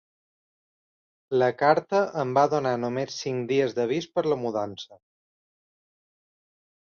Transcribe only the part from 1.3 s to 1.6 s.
La